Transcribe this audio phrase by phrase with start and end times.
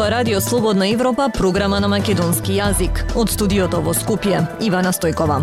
[0.00, 3.02] ова Радио Слободна Европа, програма на македонски јазик.
[3.20, 5.42] Од студиото во Скопје, Ивана Стојкова.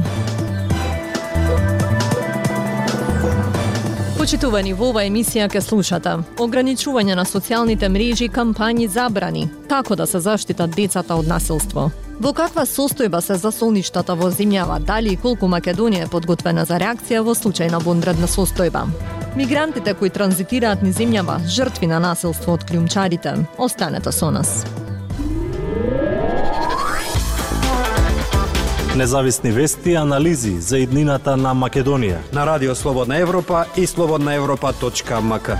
[4.17, 10.19] Почитувани во ова емисија ке слушате Ограничување на социјалните мрежи, кампањи забрани Како да се
[10.19, 16.07] заштитат децата од насилство Во каква состојба се засолништата во земјава, дали и колку Македонија
[16.07, 19.16] е подготвена за реакција во случај на вонредна состојба?
[19.37, 24.63] Мигрантите кои транзитираат низ земјава, жртви на насилство од клјумчарите, останете со нас.
[28.97, 35.53] Независни вести и анализи за иднината на Македонија на Радио Слободна Европа и слободнаевропа.мк.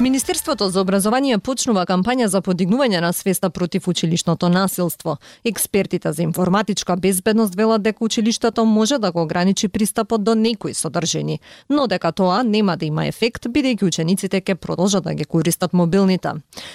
[0.00, 5.16] Министерството за образование почнува кампања за подигнување на свеста против училишното насилство.
[5.44, 11.40] Експертите за информатичка безбедност велат дека училиштето може да го ограничи пристапот до некои содржини,
[11.70, 16.32] но дека тоа нема да има ефект бидејќи учениците ќе продолжат да ги користат мобилните.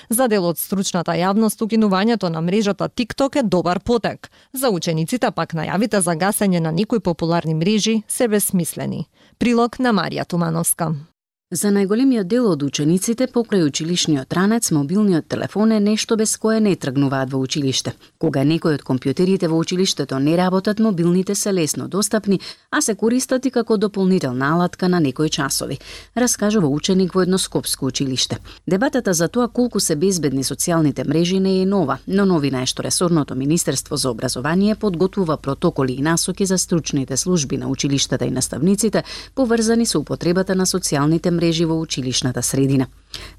[0.10, 4.32] За дел од стручната јавност укинувањето на мрежата TikTok е добар потек.
[4.54, 9.06] За учениците пак најавите за гасење на некои популарни мрежи се безсмислени.
[9.38, 11.11] Прилог на Марија Тумановска.
[11.52, 16.78] За најголемиот дел од учениците, покрај училишниот ранец, мобилниот телефон е нешто без кое не
[16.80, 17.92] тргнуваат во училиште.
[18.24, 22.40] Кога некој од компјутерите во училиштето не работат, мобилните се лесно достапни,
[22.72, 25.80] а се користат и како дополнителна алатка на некои часови,
[26.16, 28.40] раскажува ученик во едно скопско училиште.
[28.66, 32.88] Дебатата за тоа колку се безбедни социјалните мрежи не е нова, но новина е што
[32.88, 39.04] ресорното Министерство за образование подготвува протоколи и насоки за стручните служби на училиштата и наставниците,
[39.36, 42.88] поврзани со употребата на социјалните мрежи во училишната средина.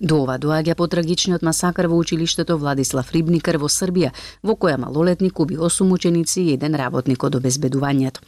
[0.01, 4.11] До ова доаѓа потрагичниот масакар во училиштето Владислав Рибникар во Србија,
[4.43, 8.21] во која малолетник уби 8 ученици и еден работник од обезбедувањето.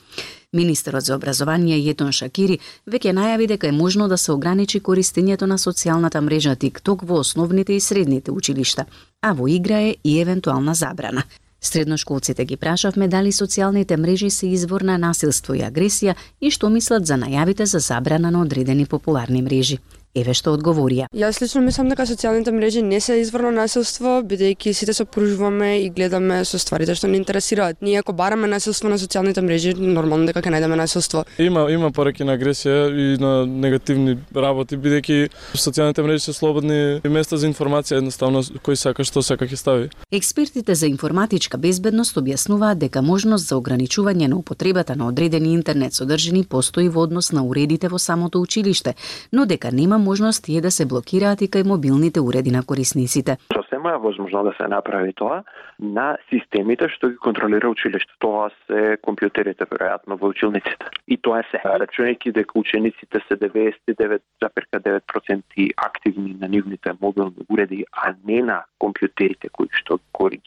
[0.52, 5.58] Министерот за образование Јетон Шакири веќе најави дека е можно да се ограничи користењето на
[5.58, 8.86] социјалната мрежа TikTok во основните и средните училишта,
[9.20, 11.24] а во игра е и евентуална забрана.
[11.64, 17.06] Средношколците ги прашавме дали социјалните мрежи се извор на насилство и агресија и што мислат
[17.06, 19.78] за најавите за забрана на одредени популарни мрежи.
[20.14, 21.08] Еве што одговорија.
[21.10, 25.88] Јас лично мислам дека социјалните мрежи не се изворно насилство, бидејќи сите се опружуваме и
[25.90, 27.80] гледаме со стварите што не интересираат.
[27.82, 31.24] Ние ако бараме насилство на социјалните мрежи, нормално дека ќе најдеме насилство.
[31.42, 37.34] Има има пораки на агресија и на негативни работи, бидејќи социјалните мрежи се слободни места
[37.34, 39.90] за информација, едноставно кој сака што сака ќе стави.
[40.14, 46.44] Експертите за информатичка безбедност објаснуваат дека можност за ограничување на употребата на одредени интернет содржини
[46.46, 48.94] постои во однос на уредите во самото училиште,
[49.32, 53.36] но дека нема можност е да се блокираат и кај мобилните уреди на корисниците.
[53.54, 55.42] Сосема е возможно да се направи тоа
[55.78, 58.12] на системите што ги контролира училиште.
[58.20, 60.86] Тоа се компјутерите веројатно во училниците.
[61.08, 61.58] И тоа е се.
[61.64, 69.68] Рачунајќи дека учениците се 99,9% активни на нивните мобилни уреди, а не на компјутерите кои
[69.72, 69.98] што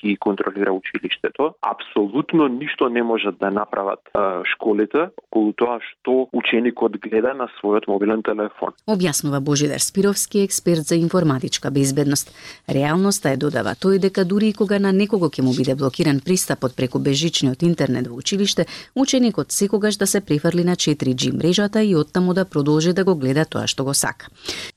[0.02, 4.00] ги контролира училиштето, апсолутно ништо не можат да направат
[4.54, 8.74] школите околу тоа што ученикот гледа на својот мобилен телефон.
[8.88, 12.32] Објаснува Божидар Спировски, експерт за информатичка безбедност.
[12.70, 16.76] Реалноста е додава тој дека дури и кога на некого ќе му биде блокиран пристапот
[16.76, 18.66] преку бежичниот интернет во училиште,
[18.96, 23.46] ученикот секогаш да се префрли на 4G мрежата и оттаму да продолжи да го гледа
[23.46, 24.28] тоа што го сака.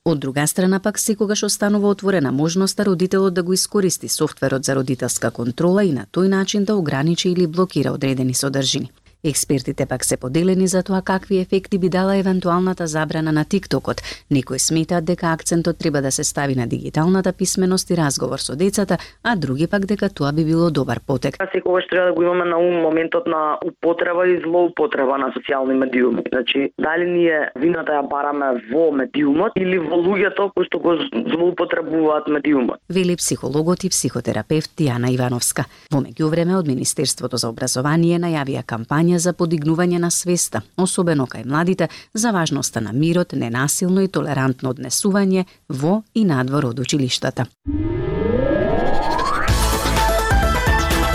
[0.07, 5.31] Од друга страна пак секогаш останува отворена можноста родителот да го искористи софтверот за родителска
[5.31, 8.93] контрола и на тој начин да ограничи или блокира одредени содржини.
[9.25, 14.01] Експертите пак се поделени за тоа какви ефекти би дала евентуалната забрана на TikTokот.
[14.31, 18.99] Некои сметаат дека акцентот треба да се стави на дигиталната писменост и разговор со децата,
[19.25, 21.37] а други пак дека тоа би било добар потек.
[21.55, 26.23] Секогаш треба да го имаме на ум моментот на употреба и злоупотреба на социјални медиуми.
[26.33, 30.97] Значи, дали ние вината ја бараме во медиумот или во луѓето кои што го
[31.37, 32.81] злоупотребуваат медиумот.
[32.89, 35.65] Вели психологот и психотерапевт Јана Ивановска.
[35.93, 41.45] Во меѓувреме од Министерството за образование најавија кампања кампања за подигнување на свеста, особено кај
[41.47, 47.47] младите, за важноста на мирот, ненасилно и толерантно однесување во и надвор од училиштата.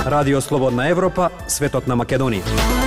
[0.06, 2.85] Радио Слободна Европа, светот на Македонија.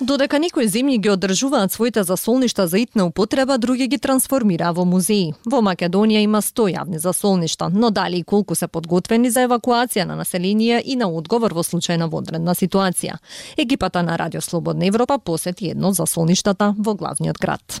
[0.00, 5.32] Додека некои земји ги одржуваат своите засолништа за итна употреба, други ги трансформираа во музеи.
[5.42, 10.14] Во Македонија има 100 јавни засолништа, но дали и колку се подготвени за евакуација на
[10.14, 13.18] население и на одговор во случај на вонредна ситуација.
[13.56, 17.80] Екипата на Радио Слободна Европа посети едно засолништата во главниот град.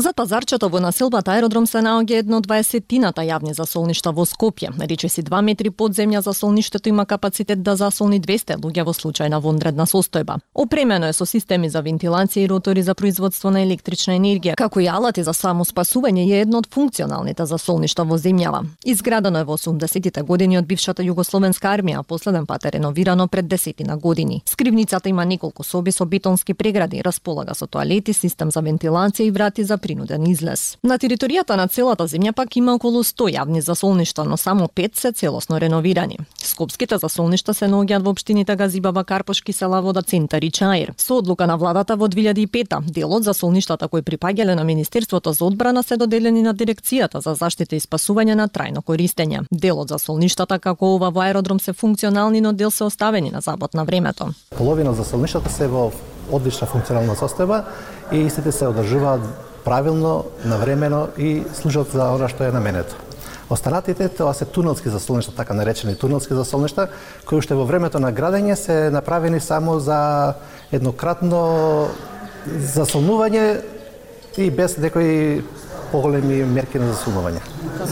[0.00, 4.68] За пазарчето во населбата аеродром се наоѓа едно 20-тината јавни засолништа во Скопје.
[4.78, 9.86] Речиси 2 метри подземја засолништето има капацитет да засолни 200 луѓе во случај на вонредна
[9.90, 10.36] состојба.
[10.54, 14.86] Опремено е со системи за вентилација и ротори за производство на електрична енергија, како и
[14.86, 18.62] алати за само спасување е едно од функционалните засолништа во земјава.
[18.86, 23.96] Изградено е во 80-тите години од бившата југословенска армија, последен пат е реновирано пред десетина
[23.96, 24.42] години.
[24.46, 29.64] Скривницата има неколку соби со бетонски прегради, располага со тоалети, систем за вентилација и врати
[29.64, 30.76] за принуден излез.
[30.84, 35.12] На територијата на целата земја пак има околу 100 јавни засолништа, но само 5 се
[35.12, 36.18] целосно реновирани.
[36.42, 40.92] Скопските засолништа се наоѓаат во општините Газибаба, Карпошки, Селавода, Центар и Чаир.
[40.96, 45.82] Со одлука на владата во 2005 делот за солништата кои припаѓале на Министерството за одбрана
[45.82, 49.46] се доделени на Дирекцијата за заштита и спасување на трајно користење.
[49.52, 53.74] Делот за солништата како ова во аеродром се функционални, но дел се оставени на забот
[53.74, 54.28] на времето.
[54.56, 55.90] Половина за солништата се во
[56.32, 57.64] одлична функционална состојба
[58.12, 62.96] и истите се одржуваат правилно, навремено и служат за она што е наменето.
[63.50, 66.88] Останатите тоа се тунелски засолништа, така наречени тунелски засолништа,
[67.24, 70.34] кои уште во времето на градење се направени само за
[70.72, 71.88] еднократно
[72.44, 73.60] засолнување
[74.36, 75.42] и без некои
[75.92, 77.40] поголеми мерки на засолнување.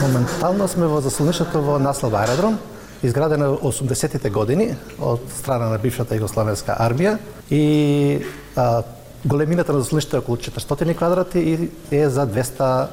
[0.02, 2.58] Моментално сме во засолништето во наслов аеродром,
[3.02, 7.16] изградено 80-тите години од страна на бившата Југославенска армија
[7.50, 8.24] и
[8.56, 8.82] а,
[9.26, 12.86] Големината на заслоништа е околу 400 квадрати и е за 200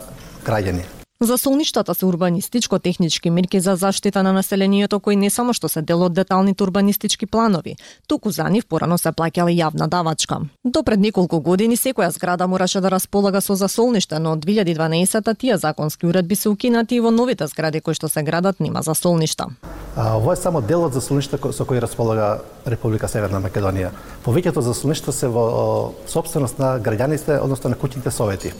[0.45, 1.02] граѓани.
[1.23, 6.03] За солништата се урбанистичко-технички мерки за заштита на населението кои не само што се дел
[6.03, 7.77] од деталните урбанистички планови,
[8.07, 10.41] туку за нив порано се плаќала јавна давачка.
[10.65, 15.57] До пред неколку години секоја зграда мораше да располага со засолниште, но од 2012 тие
[15.57, 19.47] законски уредби се укинати и во новите згради кои што се градат нема засолништа.
[19.95, 23.95] А, ова е само дел од засолништа со кои располага Република Северна Македонија.
[24.27, 28.51] Повеќето засолништа се во собственост на граѓаните, односно на куќните совети.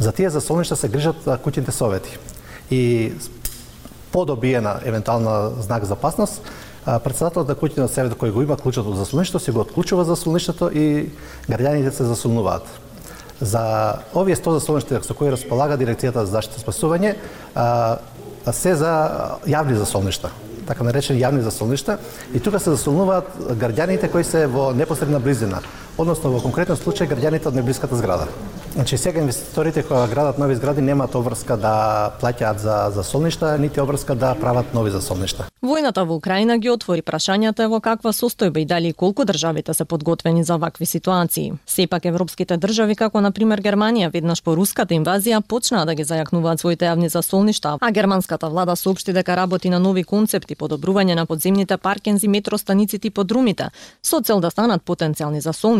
[0.00, 2.16] За тие засолништа се грижат куќните совети.
[2.72, 3.12] И
[4.12, 6.40] подобиена евентуална знак за опасност,
[7.04, 11.12] председателот на куќниот совет кој го има клучот од засолништето се го отклучува засолништето и
[11.44, 12.64] граѓаните се засолнуваат.
[13.40, 17.16] За овие 100 засолништа со кои располага дирекцијата за заштита и спасување,
[18.52, 18.92] се за
[19.44, 20.32] јавни засолништа
[20.70, 21.98] така наречени јавни засолништа,
[22.34, 25.58] и тука се засолнуваат граѓаните кои се во непосредна близина,
[25.98, 28.28] односно во конкретен случај граѓаните од неблиската зграда.
[28.74, 33.80] Значи сега инвеститорите кои градат нови згради немаат обврска да плаќаат за за солништа, нити
[33.80, 35.46] обврска да прават нови за солништа.
[35.62, 40.44] Војната во Украина ги отвори прашањата во каква состојба и дали колку државите се подготвени
[40.44, 41.52] за вакви ситуации.
[41.66, 46.60] Сепак европските држави како на пример Германија веднаш по руската инвазија почнаа да ги зајакнуваат
[46.60, 51.76] своите јавни засолништа, а германската влада соопшти дека работи на нови концепти подобрување на подземните
[51.76, 53.70] паркинзи, метростаниците и подрумите
[54.02, 55.79] со цел да станат потенцијални засолништа.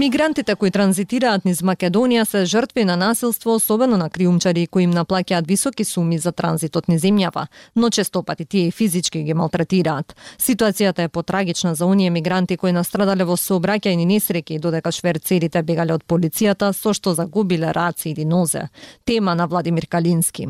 [0.00, 5.44] Мигрантите кои транзитираат низ Македонија се жртви на насилство, особено на криумчари кои им наплаќаат
[5.48, 7.42] високи суми за транзитот низ земјава,
[7.76, 10.16] но честопати тие и физички ги малтретираат.
[10.38, 16.08] Ситуацијата е потрагична за оние мигранти кои настрадале во сообраќајни несреќи додека шверцерите бегале од
[16.08, 18.70] полицијата со што загубиле раци или нозе.
[19.04, 20.48] Тема на Владимир Калински.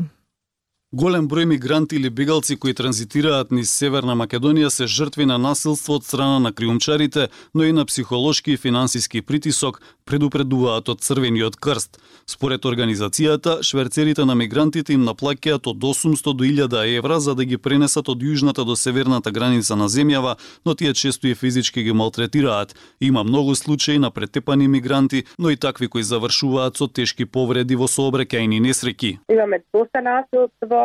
[0.93, 6.03] Голем број мигранти или бегалци кои транзитираат низ Северна Македонија се жртви на насилство од
[6.03, 11.95] страна на криумчарите, но и на психолошки и финансиски притисок, предупредуваат од Црвениот крст.
[12.27, 17.57] Според организацијата, шверцерите на мигрантите им наплакеат од 800 до 1000 евра за да ги
[17.57, 22.75] пренесат од јужната до северната граница на земјава, но тие често и физички ги малтретираат.
[22.99, 27.87] Има многу случаи на претепани мигранти, но и такви кои завршуваат со тешки повреди во
[27.87, 29.17] сообраќајни несреќи.
[29.31, 30.80] Имаме доста насилство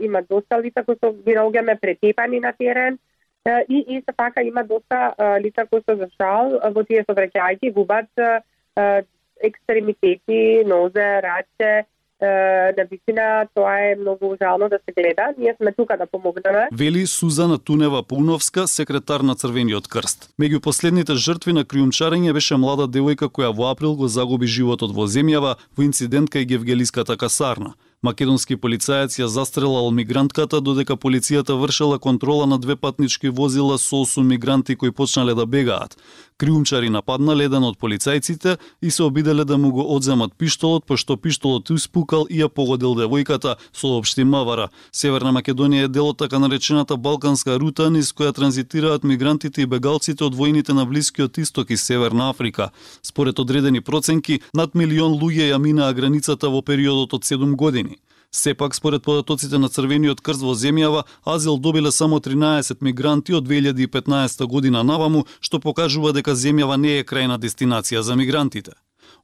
[0.00, 2.98] има доста лица кои се ги наоѓаме претепани на терен
[3.68, 8.08] и исто така има доста лица кои се за шал во тие сообраќајки губат
[9.44, 11.84] екстремитети, нозе, раче,
[12.76, 15.34] на вистина тоа е многу жално да се гледа.
[15.38, 16.68] Ние сме тука да помогнеме.
[16.72, 20.30] Вели Сузана Тунева Пуновска, секретар на Црвениот крст.
[20.40, 25.04] Меѓу последните жртви на криумчарење беше млада девојка која во април го загуби животот во
[25.04, 27.74] земјава во инцидент кај Гевгелиската касарна.
[28.04, 34.22] Македонски полицаец ја застрелал мигрантката додека полицијата вршела контрола на две патнички возила со 8
[34.22, 35.96] мигранти кои почнале да бегаат.
[36.36, 41.16] Криумчари нападнале еден од полицајците и се обиделе да му го одземат пиштолот, па пошто
[41.16, 44.68] пиштолот испукал и ја погодил девојката, соопшти Мавара.
[44.92, 50.24] Северна Македонија е дел од така наречената Балканска рута низ која транзитираат мигрантите и бегалците
[50.24, 52.70] од војните на Блискиот Исток и Северна Африка.
[53.02, 57.93] Според одредени проценки, над милион луѓе ја минаа границата во периодот од 7 години.
[58.36, 64.42] Сепак, според податоците на Црвениот крст во земјава, азил добиле само 13 мигранти од 2015
[64.50, 68.74] година наваму, што покажува дека земјава не е крајна дестинација за мигрантите.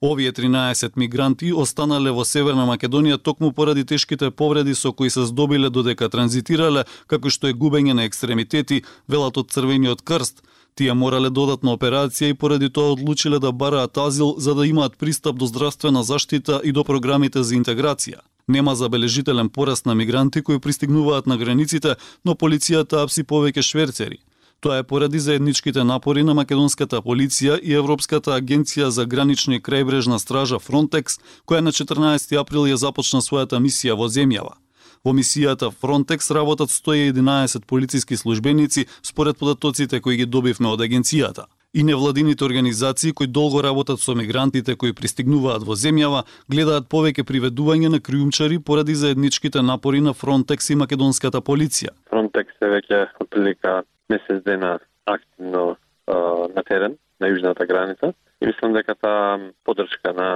[0.01, 5.71] Овие 13 мигранти останале во Северна Македонија токму поради тешките повреди со кои се здобиле
[5.71, 10.45] додека транзитирале, како што е губење на екстремитети, велат од Црвениот крст.
[10.79, 15.35] Тие морале додатна операција и поради тоа одлучиле да бараат азил за да имаат пристап
[15.37, 18.23] до здравствена заштита и до програмите за интеграција.
[18.49, 24.19] Нема забележителен пораст на мигранти кои пристигнуваат на границите, но полицијата апси повеќе шверцери.
[24.61, 30.19] Тоа е поради заедничките напори на македонската полиција и Европската агенција за гранична и крајбрежна
[30.19, 31.17] стража Frontex,
[31.49, 34.59] која на 14 април ја започна својата мисија во земјава.
[35.05, 41.49] Во мисијата Frontex работат 111 полициски службеници според податоците кои ги добивме од агенцијата.
[41.75, 47.93] И невладините организации кои долго работат со мигрантите кои пристигнуваат во земјава, гледаат повеќе приведување
[47.95, 51.95] на криумчари поради заедничките напори на Frontex и македонската полиција.
[52.11, 55.77] Frontex е веќе отприлика месец дена активно
[56.11, 56.15] а,
[56.51, 58.15] на терен, на јужната граница.
[58.43, 60.29] И мислам дека таа поддршка на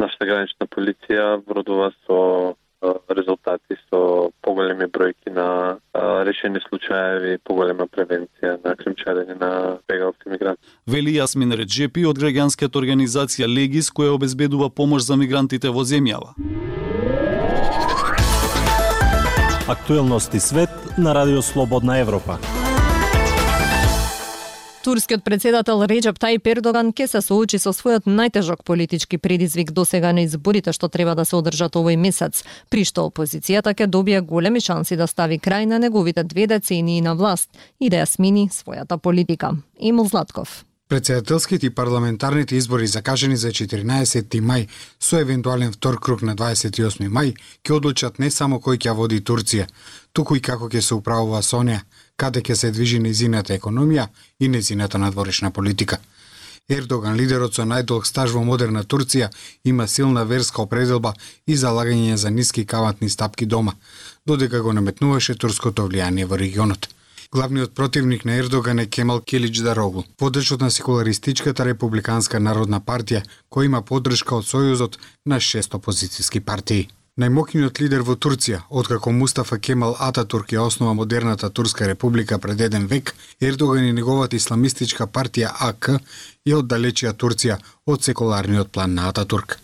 [0.00, 2.56] нашата гранична полиција вродува со
[3.08, 5.78] резултати со поголеми бројки на
[6.24, 10.62] решени случаеви, поголема превенција на климчарење на бегалци мигранти.
[10.86, 16.34] Вели Јасмин Реджепи од граѓанската организација Легис која обезбедува помош за мигрантите во земјава.
[19.68, 22.38] Актуелности свет на Радио Слободна Европа.
[24.82, 30.24] Турскиот председател Реджеп Тајп Ердоган ке се соочи со својот најтежок политички предизвик досега на
[30.26, 34.98] изборите што треба да се одржат овој месец, при што опозицијата ке добие големи шанси
[34.98, 37.46] да стави крај на неговите две децении на власт
[37.78, 39.54] и да ја смени својата политика.
[39.78, 40.64] Емил Златков.
[40.92, 44.66] Председателските и парламентарните избори закажани за 14 мај
[45.00, 47.32] со евентуален втор круг на 28 мај
[47.64, 49.64] ќе одлучат не само кој ќе води Турција,
[50.12, 51.80] туку и како ќе се управува со неа,
[52.20, 54.08] каде ќе се движи незината економија
[54.38, 55.96] и незината надворешна политика.
[56.68, 59.32] Ердоган, лидерот со најдолг стаж во модерна Турција,
[59.64, 61.14] има силна верска определба
[61.46, 63.72] и залагање за ниски каватни стапки дома,
[64.26, 66.92] додека го наметнуваше турското влијание во регионот.
[67.34, 73.70] Главниот противник на Ердоган е Кемал Килич Дарогу, водачот на секуларистичката републиканска народна партија, кој
[73.70, 76.90] има поддршка од сојузот на шест опозициски партии.
[77.16, 82.86] Најмокниот лидер во Турција, откако Мустафа Кемал Ататурк ја основа модерната Турска република пред еден
[82.86, 85.88] век, Ердоган и неговата исламистичка партија АК
[86.44, 89.56] ја оддалечија Турција од секуларниот план на Ататурк.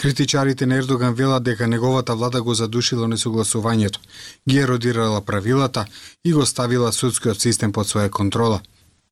[0.00, 4.00] Критичарите на Ердоган велат дека неговата влада го задушила несогласувањето,
[4.48, 5.86] ги еродирала правилата
[6.24, 8.60] и го ставила судскиот систем под своја контрола–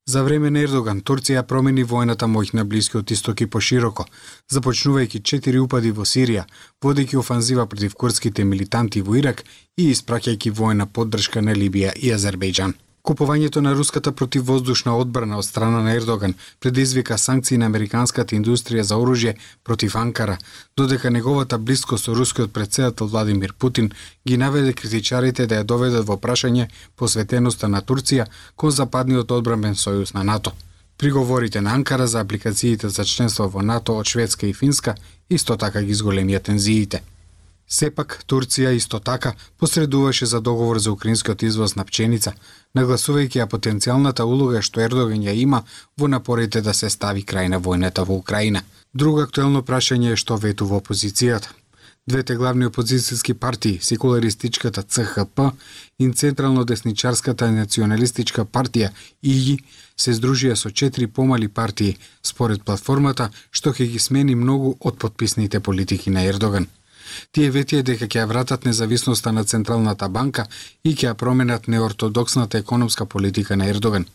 [0.08, 4.06] За време на Ердоган, Турција промени војната моќ на Блискиот исток и пошироко,
[4.54, 6.46] започнувајќи четири упади во Сирија,
[6.84, 9.44] водејќи офанзива против курдските милитанти во Ирак
[9.76, 12.72] и испраќајќи војна поддршка на Либија и Азербејџан.
[13.08, 18.98] Купувањето на руската противвоздушна одбрана од страна на Ердоган предизвика санкции на американската индустрија за
[19.00, 19.32] оружје
[19.64, 20.36] против Анкара,
[20.76, 23.90] додека неговата близко со рускиот председател Владимир Путин
[24.26, 30.14] ги наведе критичарите да ја доведат во прашање посветеноста на Турција кон западниот одбранбен сојуз
[30.14, 30.52] на НАТО.
[30.98, 34.94] Приговорите на Анкара за апликациите за членство во НАТО од Шведска и Финска
[35.30, 37.00] исто така ги зголемија тензиите.
[37.68, 42.32] Сепак, Турција исто така посредуваше за договор за украинскиот извоз на пченица,
[42.74, 45.62] нагласувајќи ја потенцијалната улога што Ердоган ја има
[45.98, 48.62] во напорите да се стави крај на војната во Украина.
[48.94, 51.52] Друго актуелно прашање е што ветува опозицијата.
[52.08, 55.52] Двете главни опозицијски партии, секуларистичката ЦХП
[55.98, 58.88] и централно десничарската националистичка партија
[59.22, 59.58] ИГИ,
[59.96, 65.60] се здружија со четири помали партии, според платформата што ќе ги смени многу од подписните
[65.60, 66.66] политики на Ердоган.
[67.32, 70.46] Тие ветија дека ќе ја вратат независноста на Централната банка
[70.84, 74.06] и ќе ја променат неортодоксната економска политика на Ердоган.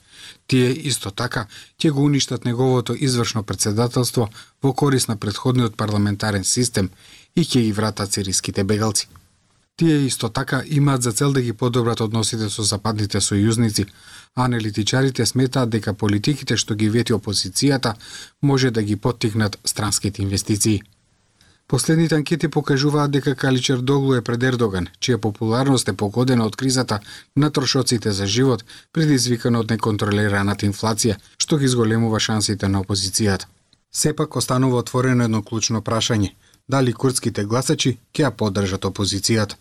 [0.47, 1.47] Тие исто така
[1.79, 4.29] ќе го уништат неговото извршно председателство
[4.63, 6.89] во корис на предходниот парламентарен систем
[7.35, 9.07] и ќе ги вратат сириските бегалци.
[9.77, 13.87] Тие исто така имаат за цел да ги подобрат односите со западните сојузници,
[14.35, 17.95] а аналитичарите сметаат дека политиките што ги вети опозицијата
[18.41, 20.83] може да ги поттикнат странските инвестиции.
[21.67, 26.99] Последните анкети покажуваат дека Каличер Доглу е пред Ердоган, чија популарност е погодена од кризата
[27.35, 33.47] на трошоците за живот, предизвикана од неконтролираната инфлација, што ги изголемува шансите на опозицијата.
[33.91, 36.33] Сепак останува отворено едно клучно прашање:
[36.69, 39.55] дали курдските гласачи ќе ја поддржат опозицијата?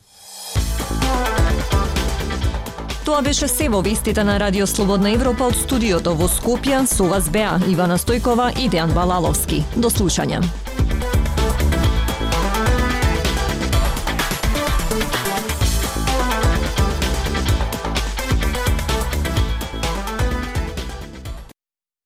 [3.05, 7.31] Тоа беше се во вестите на Радио Слободна Европа од студиото во Скопје со вас
[7.31, 9.65] беа Ивана Стојкова и Дејан Балаловски.
[9.77, 10.62] До слушање.